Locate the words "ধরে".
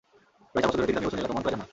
0.79-0.87